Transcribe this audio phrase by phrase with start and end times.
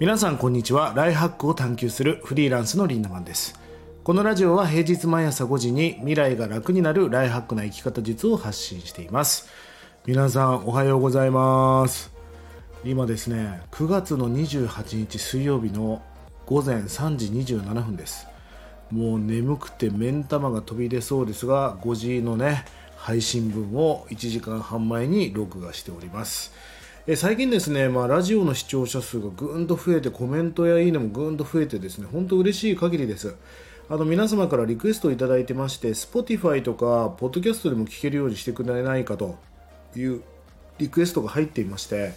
[0.00, 0.92] 皆さんこんにちは。
[0.94, 3.58] ライハックを探求するフリーランスのリンダマンです。
[4.04, 9.48] このラジオは平日毎朝5時に未来が楽になるライハックな生き方術を発信しています。
[10.06, 12.12] 皆さんおはようございます。
[12.84, 16.00] 今ですね9月の28日水曜日の
[16.46, 18.28] 午前3時27分です。
[18.92, 26.52] もう眠くて目ん玉が飛び出そうですが5時のね配信分を1時間半前に録画しております。
[27.10, 33.34] え最近ですね、まあ、ラジオの視聴者数がぐんと増えてコメントやいいねもぐんと増えてですね本当嬉しい限りです。
[33.88, 39.38] あの皆様からリクエストをいただいてまして Spotify とか Podcast でも聞けるようにしてくれないかと
[39.96, 40.20] いう
[40.76, 42.12] リクエストが入っていまして、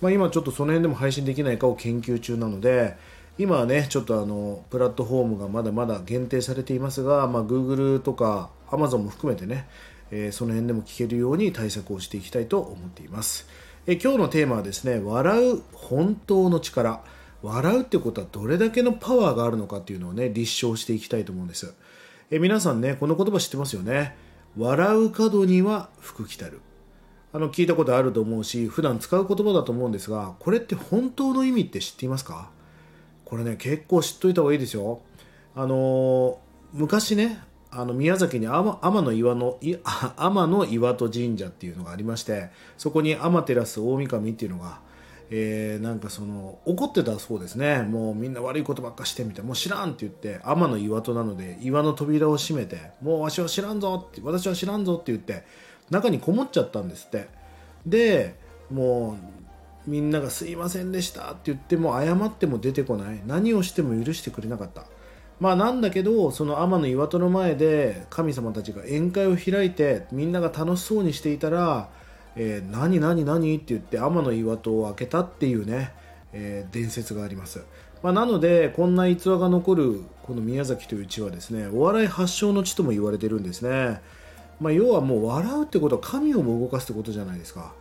[0.00, 2.96] まあ、今ちょっとその辺でも配信できないかを研究中なので
[3.36, 9.68] 今はねちょっとあのプラットフォームがまだまだ限定されていますが、まあ、Google とか Amazon も含めてね、
[10.10, 13.46] え、その辺でも聞けるように対策をしていきたいと思っています。
[13.86, 17.02] え今日のテーマはですね笑う本当の力。
[17.42, 21.72] 笑うってことはどれだけのパワーがあるのかっていうのをね立証していきたいと思うんです。
[22.30, 24.14] え皆さんねこの言葉知ってますよね？
[24.58, 26.60] 笑う角には福来たる。
[27.32, 32.50] あの聞いたことあると思うし普段使う言葉だと思うんですがこれって本当の意味って知っていますか？
[33.24, 35.00] これね結構知っといた方がいいですよ。
[35.54, 36.38] あの
[36.74, 37.40] 昔ね
[37.72, 39.58] あの宮崎に天の岩の
[40.16, 44.80] 天の岩戸神社っていうのがありましてそこに天照大神っていうのが、
[45.30, 47.82] えー、なんかその怒ってたそうですね。
[47.82, 55.44] もうみんな悪いことばっかしてみたいもう知らんって言って天の岩戸なので岩の扉を閉めてもうわしは知らんぞって私は知らんぞって言って
[55.90, 57.28] 中にこもっちゃったんですって。
[57.86, 58.34] で
[58.70, 59.16] も
[59.86, 63.22] うみんなが「すいませんでした」って言っても謝っても出てこない。
[63.26, 64.86] 何をしても許してくれなかった。
[65.40, 71.88] まあなんだけどその天の岩戸の前で神様たちが宴会を開いてみんなが楽しそうにしていたら
[72.36, 75.94] 「えー、何何何?」って言って天の岩戸を開けたっていうね、
[76.34, 77.64] えー、伝説があります、
[78.02, 84.02] まあ、なのでこんな逸話が残るこの宮崎という地はですねお笑い発祥の地とも言われてるんですね、
[84.60, 87.72] まあ、要はもう笑うってことは神をも動かすってことじゃないですか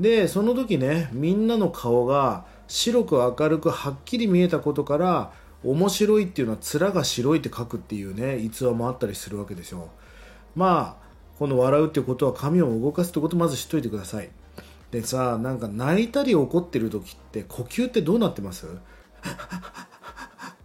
[0.00, 5.32] でその時ねみんなの顔が白く明るくはっきり見えたことから
[5.64, 9.90] 面白いっていうのは面が白いって書くっていうね逸話もあったりするわけですよ。
[10.54, 11.04] まあ
[11.38, 14.30] この笑うっていうことは髪を動かすってことまず知っといてください。
[14.90, 18.66] でさなんか泣いたり怒ってる時って呼吸ってどうなってます？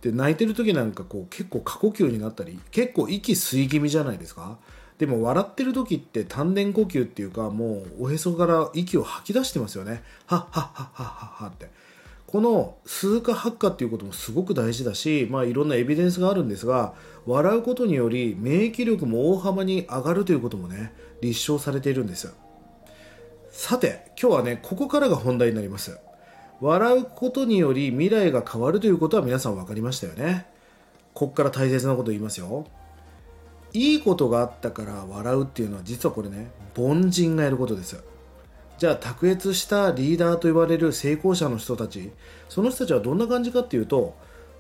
[0.02, 4.58] で泣いてる時なんかこう結構過呼吸になったり結構息吸い気味じゃないですか？
[4.98, 10.04] でも笑ってる時って丹田呼吸っていうかもうおへそから息を吐き出してますよね。
[10.26, 11.72] はっはっはっはっはっはって。
[12.32, 16.94] この数化発火っていうこともすごく大事だし、まあ、いろんなエビデンスがあるんですが
[17.26, 22.32] 笑うことにより免疫力も大幅に上がるということもね立証されているんです。
[23.50, 25.98] さて今日はねここからが本題になります。
[26.62, 30.46] 笑うことにより未来が変わるということは皆さん分かりましたよね。
[31.16, 32.68] こっから大切なこと言いますよ。
[33.74, 38.04] いいことがあったから笑うっていうのは実はこれね凡人がやることです。
[38.80, 42.12] じゃあ卓越したリーダーと言われる成功者の人たち
[42.48, 44.16] その人たちはどんな感じかっていうと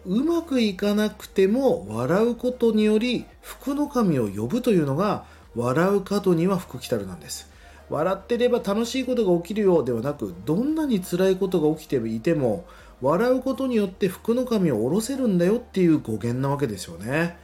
[0.06, 5.24] うまくいかなくても笑うことにより福の神を呼ぶというのが
[5.56, 7.50] 笑う角には福来たるなんです。
[7.90, 12.66] 笑ってれば楽しいことが起きるようではなくどんなに辛いことが起きていても
[13.01, 17.38] 笑うことによって福の神を下ろせるんだよっていう語源なわけですよね。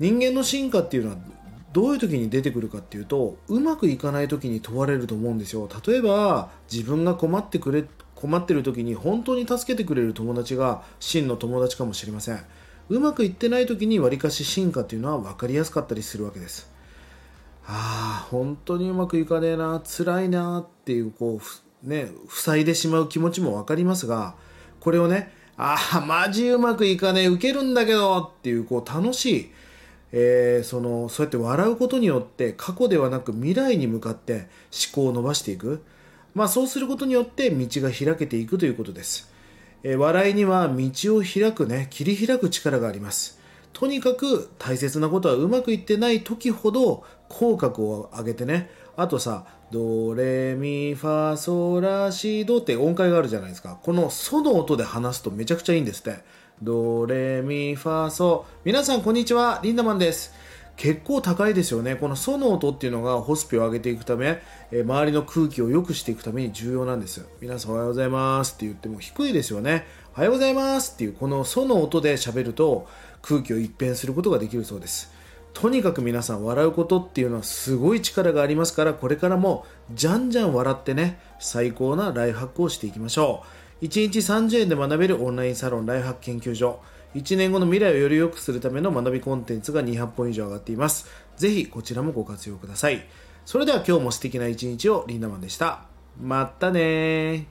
[0.00, 1.16] 人間の進化っていうのは
[1.72, 5.68] どういう時に出てくるかっていうとうまくいかない時に問われると思うんですよ。
[5.86, 12.40] 例えば自分が困ってくれ困ってる時に本当に助けてくれる友達が真の友達かもしれません。
[12.88, 16.70] うまくいってない時にわりかし進化っていうのは分かりやすかったりするわけです。
[17.66, 21.40] ああ本当にうまくいかねえな辛いなっていうこ
[21.84, 24.34] うね塞いでしまう気持ちも分かりますが
[24.80, 29.50] これをねああマジうまくいかねえウケるんだけどっていうこう楽しい
[30.12, 35.84] えー、そのそうやって笑うことによって過去ではなく未来に向かって思考を伸ばしていく、
[36.34, 39.32] まあ、そうすることによって道が開けていくということです、
[39.82, 43.40] えー、笑いには道を開くね切り開く力があります。
[43.72, 48.70] とにかく大切なことはうまくいってない時ほど口角を上げてね。
[48.96, 53.78] あとさドレミファソラシドって音階があるじゃないですか。
[53.80, 56.18] このソの音で話すとめちゃくちゃいいんですって。
[56.62, 58.44] ドレミファソ。
[58.66, 60.34] 皆さんこんにちはリンダマンです。
[60.76, 61.96] 結構高いですよね。
[61.96, 68.56] このソの音っていうのがホスピを上げていくため、え周りの空気を良くしていくために重要なんです皆さんおはようございます。
[68.56, 69.86] って言っても低いですよね。
[70.14, 70.92] おはようございます。
[70.96, 72.86] っていうこのソの音で喋ると
[73.22, 75.10] 空気を一変することができるそうです。
[75.52, 83.42] とにかく皆さん笑うことっていうのはすごい力がありますからこれからもじゃんじゃん笑ってね最高なライフハックをしていきましょ
[83.80, 83.84] う。
[83.84, 86.80] 1日30円で学べるオンラインサロンライフハック研究所。
[87.14, 91.08] 1年後の未来をより良くするための学びコンテンツが200本以上上がっています。
[91.36, 93.04] ぜひこちらもご活用ください。
[93.44, 95.86] それでは今日も素敵な一日をリンダマンでした。
[96.20, 97.46] またね